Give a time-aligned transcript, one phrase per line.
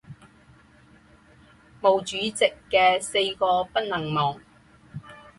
[1.79, 2.31] 毛主席
[2.71, 4.39] 的四个不能忘！